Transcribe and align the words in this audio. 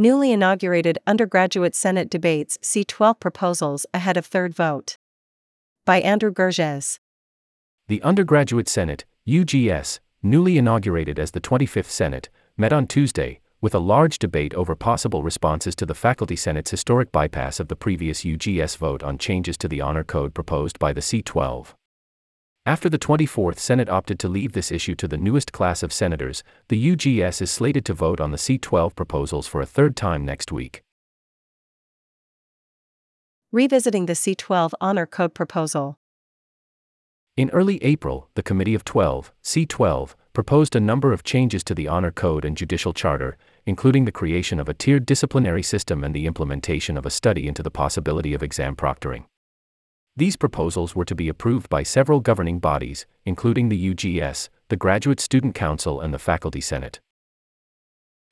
Newly 0.00 0.30
inaugurated 0.30 0.96
undergraduate 1.08 1.74
Senate 1.74 2.08
debates 2.08 2.56
C12 2.62 3.18
proposals 3.18 3.84
ahead 3.92 4.16
of 4.16 4.24
third 4.24 4.54
vote. 4.54 4.96
By 5.84 6.00
Andrew 6.02 6.30
Gurges. 6.30 7.00
The 7.88 8.00
undergraduate 8.04 8.68
Senate, 8.68 9.04
UGS, 9.26 9.98
newly 10.22 10.56
inaugurated 10.56 11.18
as 11.18 11.32
the 11.32 11.40
25th 11.40 11.90
Senate, 11.90 12.28
met 12.56 12.72
on 12.72 12.86
Tuesday, 12.86 13.40
with 13.60 13.74
a 13.74 13.80
large 13.80 14.20
debate 14.20 14.54
over 14.54 14.76
possible 14.76 15.24
responses 15.24 15.74
to 15.74 15.84
the 15.84 15.96
Faculty 15.96 16.36
Senate's 16.36 16.70
historic 16.70 17.10
bypass 17.10 17.58
of 17.58 17.66
the 17.66 17.74
previous 17.74 18.22
UGS 18.22 18.76
vote 18.76 19.02
on 19.02 19.18
changes 19.18 19.58
to 19.58 19.66
the 19.66 19.80
Honor 19.80 20.04
Code 20.04 20.32
proposed 20.32 20.78
by 20.78 20.92
the 20.92 21.00
C12. 21.00 21.74
After 22.68 22.90
the 22.90 22.98
24th 22.98 23.58
Senate 23.58 23.88
opted 23.88 24.18
to 24.18 24.28
leave 24.28 24.52
this 24.52 24.70
issue 24.70 24.94
to 24.96 25.08
the 25.08 25.16
newest 25.16 25.52
class 25.52 25.82
of 25.82 25.90
senators, 25.90 26.44
the 26.68 26.90
UGS 26.90 27.40
is 27.40 27.50
slated 27.50 27.82
to 27.86 27.94
vote 27.94 28.20
on 28.20 28.30
the 28.30 28.36
C12 28.36 28.94
proposals 28.94 29.46
for 29.46 29.62
a 29.62 29.66
third 29.66 29.96
time 29.96 30.26
next 30.26 30.52
week. 30.52 30.82
Revisiting 33.52 34.04
the 34.04 34.12
C12 34.12 34.72
Honor 34.82 35.06
Code 35.06 35.32
proposal. 35.32 35.98
In 37.38 37.48
early 37.54 37.82
April, 37.82 38.28
the 38.34 38.42
Committee 38.42 38.74
of 38.74 38.84
12, 38.84 39.32
C12, 39.42 40.14
proposed 40.34 40.76
a 40.76 40.80
number 40.80 41.14
of 41.14 41.24
changes 41.24 41.64
to 41.64 41.74
the 41.74 41.88
Honor 41.88 42.10
Code 42.10 42.44
and 42.44 42.54
Judicial 42.54 42.92
Charter, 42.92 43.38
including 43.64 44.04
the 44.04 44.12
creation 44.12 44.60
of 44.60 44.68
a 44.68 44.74
tiered 44.74 45.06
disciplinary 45.06 45.62
system 45.62 46.04
and 46.04 46.14
the 46.14 46.26
implementation 46.26 46.98
of 46.98 47.06
a 47.06 47.10
study 47.10 47.48
into 47.48 47.62
the 47.62 47.70
possibility 47.70 48.34
of 48.34 48.42
exam 48.42 48.76
proctoring. 48.76 49.24
These 50.18 50.36
proposals 50.36 50.96
were 50.96 51.04
to 51.04 51.14
be 51.14 51.28
approved 51.28 51.68
by 51.68 51.84
several 51.84 52.18
governing 52.18 52.58
bodies, 52.58 53.06
including 53.24 53.68
the 53.68 53.94
UGS, 53.94 54.48
the 54.68 54.76
Graduate 54.76 55.20
Student 55.20 55.54
Council, 55.54 56.00
and 56.00 56.12
the 56.12 56.18
Faculty 56.18 56.60
Senate. 56.60 56.98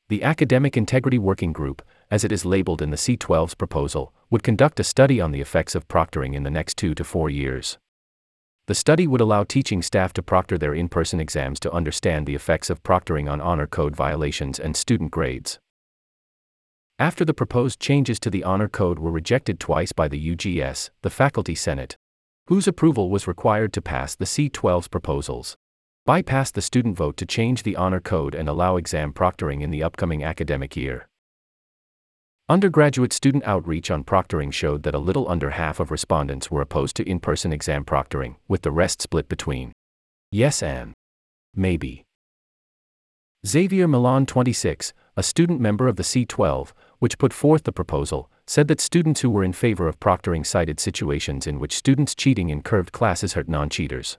The 0.09 0.25
Academic 0.25 0.77
Integrity 0.77 1.21
Working 1.21 1.53
Group, 1.53 1.83
as 2.11 2.25
it 2.25 2.33
is 2.33 2.45
labeled 2.45 2.83
in 2.83 2.91
the 2.91 2.97
C12's 2.97 3.55
proposal, 3.55 4.13
would 4.31 4.43
conduct 4.43 4.81
a 4.81 4.83
study 4.83 5.21
on 5.21 5.31
the 5.31 5.41
effects 5.41 5.77
of 5.77 5.87
proctoring 5.87 6.35
in 6.35 6.43
the 6.43 6.51
next 6.51 6.77
two 6.77 6.93
to 6.93 7.05
four 7.05 7.31
years. 7.31 7.79
The 8.67 8.75
study 8.75 9.07
would 9.07 9.21
allow 9.21 9.45
teaching 9.45 9.81
staff 9.81 10.13
to 10.15 10.25
proctor 10.25 10.59
their 10.59 10.75
in 10.75 10.89
person 10.89 11.21
exams 11.21 11.61
to 11.61 11.71
understand 11.71 12.27
the 12.27 12.35
effects 12.35 12.69
of 12.69 12.83
proctoring 12.83 13.31
on 13.31 13.41
honor 13.41 13.69
code 13.69 13.95
violations 13.95 14.59
and 14.59 14.77
student 14.77 15.13
grades. 15.13 15.61
After 16.99 17.27
the 17.27 17.35
proposed 17.35 17.79
changes 17.79 18.19
to 18.21 18.31
the 18.31 18.43
Honor 18.43 18.69
Code 18.69 18.99
were 18.99 19.11
rejected 19.11 19.61
twice 19.61 19.93
by 19.93 20.09
the 20.09 20.35
UGS, 20.35 20.89
the 21.03 21.11
Faculty 21.11 21.55
Senate, 21.55 21.99
whose 22.47 22.67
approval 22.67 23.11
was 23.11 23.27
required 23.27 23.75
to 23.75 23.83
pass 23.83 24.15
the 24.15 24.25
C12's 24.25 24.89
proposals, 24.89 25.59
bypassed 26.09 26.53
the 26.55 26.63
student 26.63 26.97
vote 26.97 27.19
to 27.19 27.27
change 27.27 27.65
the 27.65 27.77
Honor 27.77 28.01
Code 28.01 28.35
and 28.35 28.49
allow 28.49 28.79
exam 28.79 29.13
proctoring 29.13 29.61
in 29.61 29.71
the 29.71 29.83
upcoming 29.83 30.25
academic 30.25 30.75
year. 30.75 31.07
Undergraduate 32.49 33.13
student 33.13 33.45
outreach 33.45 33.91
on 33.91 34.03
proctoring 34.03 34.51
showed 34.51 34.83
that 34.85 34.95
a 34.95 34.99
little 34.99 35.29
under 35.29 35.51
half 35.51 35.81
of 35.81 35.91
respondents 35.91 36.51
were 36.51 36.63
opposed 36.63 36.97
to 36.97 37.07
in 37.07 37.21
person 37.21 37.53
exam 37.53 37.85
proctoring, 37.85 38.37
with 38.49 38.63
the 38.63 38.71
rest 38.71 39.03
split 39.03 39.29
between 39.29 39.73
yes 40.33 40.63
and 40.63 40.95
maybe. 41.55 42.05
Xavier 43.47 43.87
Milan 43.87 44.27
26, 44.27 44.95
a 45.17 45.23
student 45.23 45.61
member 45.61 45.89
of 45.89 45.97
the 45.97 46.03
C12, 46.03 46.73
which 46.99 47.19
put 47.19 47.33
forth 47.33 47.65
the 47.65 47.73
proposal, 47.73 48.31
said 48.47 48.69
that 48.69 48.81
students 48.81 49.21
who 49.21 49.31
were 49.31 49.45
in 49.45 49.53
favor 49.53 49.89
of 49.89 50.01
proctoring 50.01 50.45
cited 50.45 50.81
situations 50.81 51.47
in 51.47 51.59
which 51.59 51.77
students 51.77 52.15
cheating 52.15 52.49
in 52.49 52.63
curved 52.63 52.93
classes 52.93 53.35
hurt 53.35 53.49
non 53.49 53.69
cheaters. 53.69 54.19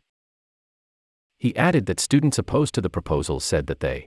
He 1.37 1.55
added 1.55 1.85
that 1.85 1.99
students 1.99 2.37
opposed 2.39 2.73
to 2.75 2.81
the 2.81 2.89
proposal 2.89 3.39
said 3.39 3.67
that 3.67 3.79
they 3.79 4.05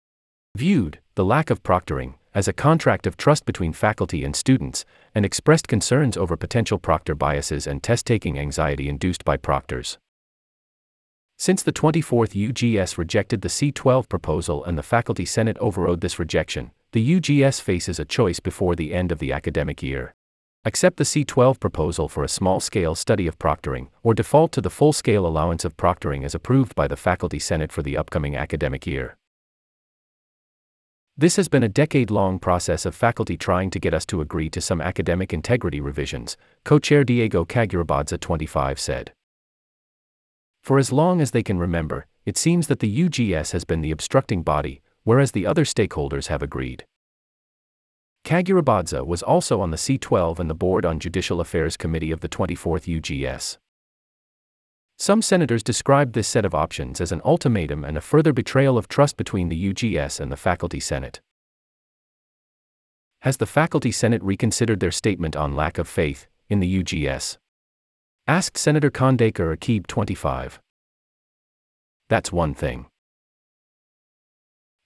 viewed 0.57 1.01
the 1.15 1.25
lack 1.25 1.51
of 1.51 1.63
proctoring 1.63 2.15
as 2.37 2.47
a 2.47 2.53
contract 2.53 3.07
of 3.07 3.17
trust 3.17 3.47
between 3.47 3.73
faculty 3.73 4.23
and 4.23 4.37
students, 4.37 4.85
and 5.15 5.25
expressed 5.25 5.69
concerns 5.69 6.19
over 6.19 6.37
potential 6.37 6.79
proctor 6.79 7.15
biases 7.15 7.67
and 7.67 7.83
test 7.83 8.05
taking 8.05 8.39
anxiety 8.39 8.91
induced 8.91 9.25
by 9.25 9.39
proctors. 9.39 9.97
Since 11.39 11.63
the 11.63 11.73
24th 11.73 12.35
UGS 12.35 12.99
rejected 12.99 13.41
the 13.41 13.49
C12 13.49 14.07
proposal 14.11 14.63
and 14.63 14.77
the 14.77 14.83
Faculty 14.83 15.25
Senate 15.25 15.57
overrode 15.61 16.03
this 16.03 16.19
rejection, 16.19 16.73
the 16.97 17.21
UGS 17.21 17.61
faces 17.61 17.99
a 17.99 18.07
choice 18.07 18.41
before 18.41 18.75
the 18.75 18.95
end 18.95 19.13
of 19.13 19.19
the 19.19 19.31
academic 19.31 19.83
year. 19.83 20.15
Accept 20.65 20.97
the 20.97 21.05
C12 21.05 21.61
proposal 21.61 22.09
for 22.09 22.25
a 22.25 22.29
small 22.29 22.59
scale 22.59 22.95
study 22.95 23.27
of 23.27 23.39
proctoring, 23.39 23.89
or 24.03 24.15
default 24.15 24.51
to 24.53 24.63
the 24.63 24.71
full 24.71 24.95
scale 24.95 25.27
allowance 25.27 25.67
of 25.67 25.77
proctoring 25.77 26.25
as 26.25 26.35
approved 26.35 26.75
by 26.75 26.89
the 26.89 26.97
Faculty 26.97 27.39
Senate 27.39 27.71
for 27.71 27.83
the 27.83 27.99
upcoming 27.99 28.35
academic 28.35 28.87
year. 28.87 29.19
This 31.19 31.37
has 31.37 31.49
been 31.49 31.63
a 31.63 31.69
decade 31.69 32.11
long 32.11 32.39
process 32.39 32.87
of 32.87 32.95
faculty 32.95 33.37
trying 33.37 33.69
to 33.73 33.79
get 33.79 33.93
us 33.93 34.07
to 34.07 34.23
agree 34.23 34.49
to 34.49 34.63
some 34.63 34.81
academic 34.81 35.35
integrity 35.35 35.83
revisions, 35.83 36.39
co 36.65 36.79
chair 36.79 37.05
Diego 37.05 37.45
Kagurabadze 37.45 38.19
25 38.19 38.81
said. 38.81 39.13
For 40.63 40.79
as 40.79 40.91
long 40.93 41.21
as 41.21 41.33
they 41.33 41.43
can 41.43 41.59
remember, 41.59 42.07
it 42.25 42.39
seems 42.39 42.69
that 42.69 42.81
the 42.81 43.03
UGS 43.03 43.53
has 43.53 43.67
been 43.67 43.83
the 43.83 43.91
obstructing 43.91 44.43
body, 44.43 44.81
whereas 45.07 45.31
the 45.31 45.47
other 45.47 45.65
stakeholders 45.65 46.27
have 46.27 46.43
agreed. 46.43 46.85
Kagurabadze 48.25 49.07
was 49.07 49.23
also 49.23 49.61
on 49.61 49.71
the 49.71 49.77
C12 49.77 50.41
and 50.41 50.51
the 50.51 50.55
Board 50.55 50.85
on 50.85 50.99
Judicial 50.99 51.41
Affairs 51.41 51.77
Committee 51.77 52.11
of 52.11 52.23
the 52.23 52.29
24th 52.29 53.01
UGS. 53.01 53.59
Some 54.99 55.23
senators 55.23 55.63
described 55.63 56.15
this 56.15 56.27
set 56.27 56.45
of 56.45 56.57
options 56.57 57.01
as 57.01 57.13
an 57.13 57.23
ultimatum 57.25 57.85
and 57.85 57.97
a 57.97 58.01
further 58.01 58.33
betrayal 58.33 58.77
of 58.77 58.89
trust 58.89 59.17
between 59.17 59.49
the 59.49 59.73
UGS 59.73 60.19
and 60.19 60.33
the 60.33 60.37
Faculty 60.37 60.81
Senate. 60.81 61.21
Has 63.21 63.37
the 63.37 63.47
Faculty 63.47 63.93
Senate 63.93 64.25
reconsidered 64.25 64.81
their 64.81 64.91
statement 64.91 65.37
on 65.37 65.55
lack 65.55 65.79
of 65.79 65.87
faith 65.87 66.27
in 66.49 66.59
the 66.59 66.83
UGS? 66.83 67.39
Asked 68.27 68.59
Senator 68.59 68.91
Khandekar 68.91 69.57
Akib 69.57 69.87
25. 69.87 70.59
That's 72.09 72.33
one 72.33 72.55
thing. 72.55 72.87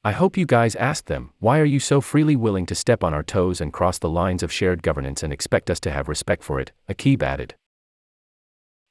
I 0.02 0.12
hope 0.12 0.38
you 0.38 0.46
guys 0.46 0.74
ask 0.76 1.04
them, 1.04 1.32
why 1.40 1.58
are 1.58 1.66
you 1.66 1.78
so 1.78 2.00
freely 2.00 2.34
willing 2.34 2.64
to 2.66 2.74
step 2.74 3.04
on 3.04 3.12
our 3.12 3.22
toes 3.22 3.60
and 3.60 3.70
cross 3.70 3.98
the 3.98 4.08
lines 4.08 4.42
of 4.42 4.50
shared 4.50 4.82
governance 4.82 5.22
and 5.22 5.30
expect 5.30 5.68
us 5.68 5.78
to 5.80 5.90
have 5.90 6.08
respect 6.08 6.42
for 6.42 6.58
it? 6.58 6.72
Akib 6.88 7.22
added. 7.22 7.54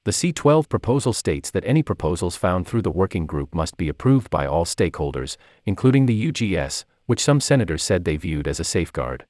The 0.06 0.12
C12 0.12 0.70
proposal 0.70 1.14
states 1.14 1.50
that 1.50 1.66
any 1.66 1.82
proposals 1.82 2.36
found 2.36 2.68
through 2.68 2.84
the 2.84 2.92
working 2.92 3.26
group 3.26 3.56
must 3.56 3.76
be 3.76 3.90
approved 3.90 4.30
by 4.30 4.46
all 4.46 4.66
stakeholders, 4.66 5.36
including 5.66 6.06
the 6.06 6.32
UGS, 6.32 6.86
which 7.08 7.24
some 7.24 7.42
senators 7.42 7.84
said 7.84 8.06
they 8.06 8.16
viewed 8.16 8.48
as 8.48 8.60
a 8.60 8.64
safeguard. 8.64 9.26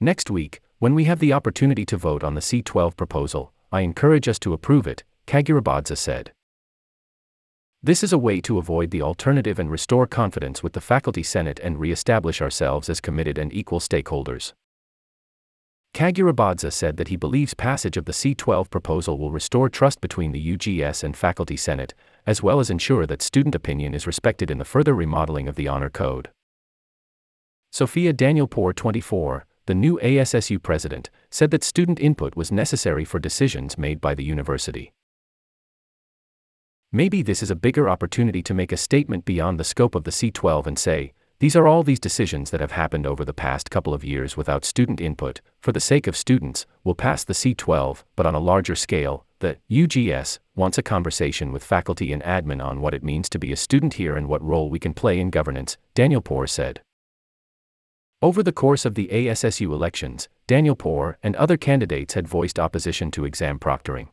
Next 0.00 0.30
week, 0.30 0.60
when 0.78 0.94
we 0.94 1.04
have 1.04 1.18
the 1.18 1.34
opportunity 1.34 1.84
to 1.86 1.98
vote 1.98 2.24
on 2.24 2.32
the 2.32 2.40
C12 2.40 2.96
proposal, 2.96 3.52
I 3.70 3.82
encourage 3.82 4.28
us 4.28 4.38
to 4.40 4.54
approve 4.54 4.86
it, 4.86 5.04
Kagurabadze 5.26 5.98
said. 5.98 6.32
This 7.84 8.02
is 8.02 8.14
a 8.14 8.18
way 8.18 8.40
to 8.40 8.56
avoid 8.56 8.92
the 8.92 9.02
alternative 9.02 9.58
and 9.58 9.70
restore 9.70 10.06
confidence 10.06 10.62
with 10.62 10.72
the 10.72 10.80
Faculty 10.80 11.22
Senate 11.22 11.60
and 11.62 11.78
re 11.78 11.92
establish 11.92 12.40
ourselves 12.40 12.88
as 12.88 12.98
committed 12.98 13.36
and 13.36 13.52
equal 13.52 13.78
stakeholders. 13.78 14.54
Kagurabadze 15.92 16.72
said 16.72 16.96
that 16.96 17.08
he 17.08 17.16
believes 17.16 17.52
passage 17.52 17.98
of 17.98 18.06
the 18.06 18.12
C12 18.12 18.70
proposal 18.70 19.18
will 19.18 19.30
restore 19.30 19.68
trust 19.68 20.00
between 20.00 20.32
the 20.32 20.56
UGS 20.56 21.04
and 21.04 21.14
Faculty 21.14 21.58
Senate, 21.58 21.92
as 22.26 22.42
well 22.42 22.58
as 22.58 22.70
ensure 22.70 23.04
that 23.04 23.20
student 23.20 23.54
opinion 23.54 23.92
is 23.92 24.06
respected 24.06 24.50
in 24.50 24.56
the 24.56 24.64
further 24.64 24.94
remodeling 24.94 25.46
of 25.46 25.54
the 25.54 25.68
Honor 25.68 25.90
Code. 25.90 26.30
Sophia 27.70 28.14
Danielpour 28.14 28.74
24, 28.74 29.44
the 29.66 29.74
new 29.74 30.00
ASSU 30.02 30.62
president, 30.62 31.10
said 31.30 31.50
that 31.50 31.62
student 31.62 32.00
input 32.00 32.34
was 32.34 32.50
necessary 32.50 33.04
for 33.04 33.18
decisions 33.18 33.76
made 33.76 34.00
by 34.00 34.14
the 34.14 34.24
university. 34.24 34.94
Maybe 36.96 37.22
this 37.22 37.42
is 37.42 37.50
a 37.50 37.56
bigger 37.56 37.88
opportunity 37.88 38.40
to 38.44 38.54
make 38.54 38.70
a 38.70 38.76
statement 38.76 39.24
beyond 39.24 39.58
the 39.58 39.64
scope 39.64 39.96
of 39.96 40.04
the 40.04 40.12
C12 40.12 40.68
and 40.68 40.78
say, 40.78 41.12
these 41.40 41.56
are 41.56 41.66
all 41.66 41.82
these 41.82 41.98
decisions 41.98 42.52
that 42.52 42.60
have 42.60 42.70
happened 42.70 43.04
over 43.04 43.24
the 43.24 43.34
past 43.34 43.68
couple 43.68 43.92
of 43.92 44.04
years 44.04 44.36
without 44.36 44.64
student 44.64 45.00
input, 45.00 45.40
for 45.60 45.72
the 45.72 45.80
sake 45.80 46.06
of 46.06 46.16
students, 46.16 46.66
we'll 46.84 46.94
pass 46.94 47.24
the 47.24 47.32
C12, 47.32 48.04
but 48.14 48.26
on 48.26 48.36
a 48.36 48.38
larger 48.38 48.76
scale, 48.76 49.26
the 49.40 49.56
UGS 49.68 50.38
wants 50.54 50.78
a 50.78 50.84
conversation 50.84 51.50
with 51.50 51.64
faculty 51.64 52.12
and 52.12 52.22
admin 52.22 52.64
on 52.64 52.80
what 52.80 52.94
it 52.94 53.02
means 53.02 53.28
to 53.30 53.40
be 53.40 53.50
a 53.50 53.56
student 53.56 53.94
here 53.94 54.16
and 54.16 54.28
what 54.28 54.40
role 54.44 54.70
we 54.70 54.78
can 54.78 54.94
play 54.94 55.18
in 55.18 55.30
governance, 55.30 55.76
Danielpour 55.96 56.48
said. 56.48 56.80
Over 58.22 58.40
the 58.40 58.52
course 58.52 58.84
of 58.84 58.94
the 58.94 59.08
ASSU 59.08 59.72
elections, 59.72 60.28
Danielpour 60.46 61.16
and 61.24 61.34
other 61.34 61.56
candidates 61.56 62.14
had 62.14 62.28
voiced 62.28 62.60
opposition 62.60 63.10
to 63.10 63.24
exam 63.24 63.58
proctoring. 63.58 64.10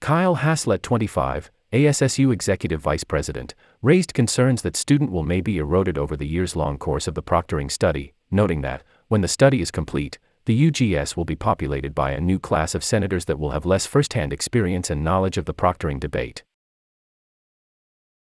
Kyle 0.00 0.34
Haslett 0.34 0.82
25, 0.82 1.50
ASSU 1.72 2.32
Executive 2.32 2.80
Vice 2.80 3.04
President, 3.04 3.54
raised 3.82 4.14
concerns 4.14 4.62
that 4.62 4.76
student 4.76 5.10
will 5.10 5.22
may 5.22 5.40
be 5.40 5.58
eroded 5.58 5.98
over 5.98 6.16
the 6.16 6.26
years 6.26 6.54
long 6.54 6.78
course 6.78 7.08
of 7.08 7.14
the 7.14 7.22
proctoring 7.22 7.70
study, 7.70 8.12
noting 8.30 8.60
that, 8.60 8.82
when 9.08 9.22
the 9.22 9.28
study 9.28 9.60
is 9.60 9.70
complete, 9.70 10.18
the 10.44 10.70
UGS 10.70 11.16
will 11.16 11.24
be 11.24 11.34
populated 11.34 11.94
by 11.94 12.10
a 12.10 12.20
new 12.20 12.38
class 12.38 12.74
of 12.74 12.84
senators 12.84 13.24
that 13.24 13.38
will 13.38 13.50
have 13.50 13.64
less 13.64 13.86
first 13.86 14.12
hand 14.12 14.32
experience 14.32 14.90
and 14.90 15.02
knowledge 15.02 15.38
of 15.38 15.46
the 15.46 15.54
proctoring 15.54 15.98
debate. 15.98 16.44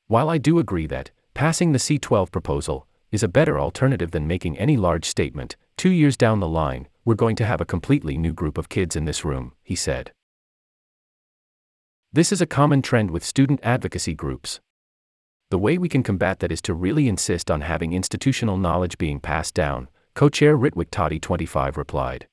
While 0.07 0.29
I 0.29 0.39
do 0.39 0.57
agree 0.57 0.88
that, 0.88 1.12
passing 1.35 1.71
the 1.71 1.79
C12 1.79 2.31
proposal, 2.31 2.88
is 3.12 3.23
a 3.23 3.27
better 3.27 3.59
alternative 3.59 4.12
than 4.12 4.27
making 4.27 4.57
any 4.57 4.75
large 4.75 5.05
statement. 5.05 5.55
Two 5.77 5.91
years 5.91 6.17
down 6.17 6.39
the 6.39 6.47
line, 6.47 6.88
we're 7.05 7.15
going 7.15 7.35
to 7.35 7.45
have 7.45 7.62
a 7.62 7.65
completely 7.65 8.17
new 8.17 8.33
group 8.33 8.57
of 8.57 8.69
kids 8.69 8.95
in 8.95 9.05
this 9.05 9.23
room, 9.23 9.53
he 9.63 9.75
said. 9.75 10.12
This 12.11 12.31
is 12.31 12.41
a 12.41 12.47
common 12.47 12.81
trend 12.81 13.11
with 13.11 13.23
student 13.23 13.59
advocacy 13.61 14.15
groups. 14.15 14.59
The 15.51 15.59
way 15.59 15.77
we 15.77 15.88
can 15.88 16.01
combat 16.01 16.39
that 16.39 16.51
is 16.51 16.59
to 16.63 16.73
really 16.73 17.07
insist 17.07 17.51
on 17.51 17.61
having 17.61 17.94
institutional 17.94 18.57
knowledge 18.57 18.97
being 18.97 19.19
passed 19.19 19.53
down, 19.53 19.89
co 20.15 20.27
chair 20.27 20.57
Ritwik 20.57 20.88
Toddy 20.89 21.19
25 21.19 21.77
replied. 21.77 22.27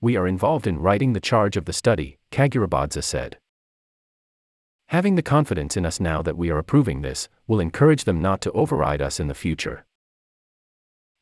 We 0.00 0.16
are 0.16 0.26
involved 0.26 0.66
in 0.66 0.78
writing 0.78 1.12
the 1.12 1.20
charge 1.20 1.58
of 1.58 1.66
the 1.66 1.74
study, 1.74 2.16
Kagurabadze 2.32 3.04
said. 3.04 3.36
Having 4.86 5.16
the 5.16 5.22
confidence 5.22 5.76
in 5.76 5.84
us 5.84 6.00
now 6.00 6.22
that 6.22 6.38
we 6.38 6.48
are 6.48 6.58
approving 6.58 7.02
this 7.02 7.28
will 7.46 7.60
encourage 7.60 8.04
them 8.04 8.22
not 8.22 8.40
to 8.40 8.52
override 8.52 9.02
us 9.02 9.20
in 9.20 9.28
the 9.28 9.34
future. 9.34 9.84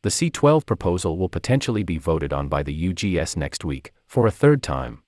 The 0.04 0.10
C12 0.10 0.64
proposal 0.64 1.18
will 1.18 1.28
potentially 1.28 1.82
be 1.82 1.98
voted 1.98 2.32
on 2.32 2.46
by 2.46 2.62
the 2.62 2.92
UGS 2.92 3.36
next 3.36 3.64
week, 3.64 3.92
for 4.06 4.28
a 4.28 4.32
third 4.32 4.62
time. 4.62 5.02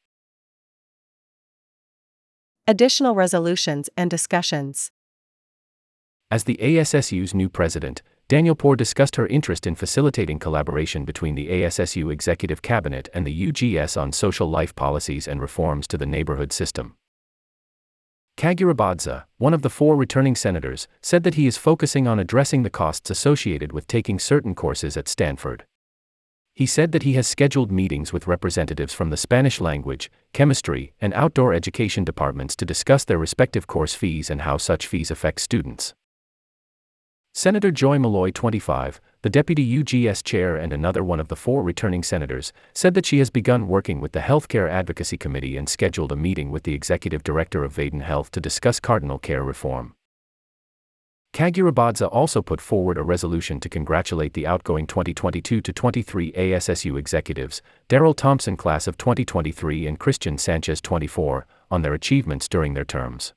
Additional 2.67 3.15
resolutions 3.15 3.91
and 3.95 4.11
discussions. 4.11 4.91
As 6.31 6.45
the 6.45 6.57
ASSU's 6.63 7.35
new 7.35 7.51
president, 7.51 8.01
Danielpour 8.31 8.75
discussed 8.75 9.17
her 9.17 9.27
interest 9.27 9.67
in 9.67 9.75
facilitating 9.75 10.39
collaboration 10.39 11.05
between 11.05 11.35
the 11.35 11.49
ASSU 11.49 12.11
Executive 12.11 12.63
Cabinet 12.63 13.11
and 13.13 13.27
the 13.27 13.49
UGS 13.49 14.01
on 14.01 14.13
social 14.13 14.49
life 14.49 14.75
policies 14.75 15.29
and 15.29 15.43
reforms 15.43 15.87
to 15.89 15.99
the 15.99 16.07
neighborhood 16.07 16.55
system. 16.55 16.97
Kagurabadze, 18.39 19.25
one 19.37 19.53
of 19.53 19.61
the 19.61 19.69
four 19.69 19.95
returning 19.95 20.35
senators, 20.35 20.89
said 21.03 21.23
that 21.23 21.35
he 21.35 21.47
is 21.47 21.59
focusing 21.59 22.09
on 22.09 22.19
addressing 22.19 22.63
the 22.63 22.71
costs 22.71 23.11
associated 23.11 23.73
with 23.73 23.87
taking 23.87 24.19
certain 24.19 24.55
courses 24.55 24.97
at 24.97 25.07
Stanford. 25.07 25.67
He 26.57 26.67
said 26.67 26.93
that 26.93 27.03
he 27.03 27.15
has 27.15 27.27
scheduled 27.27 27.73
meetings 27.73 28.13
with 28.13 28.29
representatives 28.29 28.95
from 28.95 29.11
the 29.11 29.17
Spanish 29.17 29.61
language, 29.61 30.09
chemistry, 30.33 30.93
and 31.01 31.13
outdoor 31.15 31.53
education 31.53 32.05
departments 32.05 32.55
to 32.57 32.65
discuss 32.65 33.05
their 33.05 33.19
respective 33.19 33.67
course 33.67 33.95
fees 33.95 34.31
and 34.31 34.43
how 34.43 34.57
such 34.59 34.87
fees 34.87 35.11
affect 35.11 35.41
students. 35.41 35.95
Senator 37.33 37.73
Joy 37.73 37.99
Malloy, 37.99 38.31
25, 38.31 39.01
the 39.23 39.31
deputy 39.31 39.83
UGS 39.83 40.23
chair 40.23 40.55
and 40.55 40.73
another 40.73 41.03
one 41.03 41.19
of 41.19 41.27
the 41.27 41.35
four 41.35 41.65
returning 41.65 42.05
senators, 42.05 42.53
said 42.73 42.95
that 42.95 43.05
she 43.05 43.19
has 43.19 43.31
begun 43.31 43.67
working 43.67 44.01
with 44.01 44.13
the 44.13 44.21
Healthcare 44.21 44.71
Advocacy 44.71 45.17
Committee 45.17 45.57
and 45.57 45.69
scheduled 45.69 46.13
a 46.13 46.17
meeting 46.17 46.53
with 46.53 46.63
the 46.63 46.75
executive 46.75 47.25
director 47.25 47.65
of 47.65 47.75
Vaden 47.75 48.03
Health 48.03 48.31
to 48.31 48.41
discuss 48.41 48.79
cardinal 48.79 49.19
care 49.19 49.43
reform. 49.43 49.97
Kagurabadze 51.35 52.09
also 52.13 52.43
put 52.43 52.61
forward 52.61 52.97
a 52.97 53.03
resolution 53.03 53.59
to 53.59 53.69
congratulate 53.69 54.35
the 54.35 54.47
outgoing 54.47 54.87
2022 54.87 55.61
23 55.61 56.31
ASSU 56.31 56.97
executives, 56.97 57.61
Daryl 57.89 58.17
Thompson 58.17 58.57
class 58.57 58.87
of 58.87 58.97
2023 58.97 59.89
and 59.89 59.99
Christian 59.99 60.39
Sanchez 60.39 60.81
24, 60.81 61.45
on 61.73 61.83
their 61.83 61.93
achievements 61.93 62.49
during 62.49 62.75
their 62.75 62.85
terms. 62.85 63.35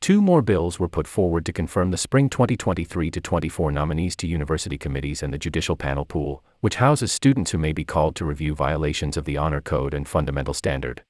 Two 0.00 0.22
more 0.22 0.40
bills 0.40 0.80
were 0.80 0.88
put 0.88 1.06
forward 1.06 1.44
to 1.44 1.52
confirm 1.52 1.90
the 1.90 1.98
spring 1.98 2.30
2023 2.30 3.10
24 3.10 3.70
nominees 3.70 4.16
to 4.16 4.26
university 4.26 4.78
committees 4.78 5.22
and 5.22 5.34
the 5.34 5.38
judicial 5.38 5.76
panel 5.76 6.06
pool, 6.06 6.42
which 6.60 6.76
houses 6.76 7.12
students 7.12 7.50
who 7.50 7.58
may 7.58 7.74
be 7.74 7.84
called 7.84 8.16
to 8.16 8.24
review 8.24 8.54
violations 8.54 9.18
of 9.18 9.26
the 9.26 9.36
Honor 9.36 9.60
Code 9.60 9.92
and 9.92 10.08
Fundamental 10.08 10.54
Standard. 10.54 11.02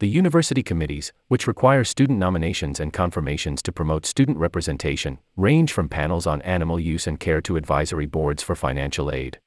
The 0.00 0.08
university 0.08 0.62
committees, 0.62 1.12
which 1.28 1.46
require 1.46 1.84
student 1.84 2.18
nominations 2.18 2.80
and 2.80 2.90
confirmations 2.90 3.60
to 3.64 3.70
promote 3.70 4.06
student 4.06 4.38
representation, 4.38 5.18
range 5.36 5.74
from 5.74 5.90
panels 5.90 6.26
on 6.26 6.40
animal 6.40 6.80
use 6.80 7.06
and 7.06 7.20
care 7.20 7.42
to 7.42 7.58
advisory 7.58 8.06
boards 8.06 8.42
for 8.42 8.54
financial 8.56 9.12
aid. 9.12 9.40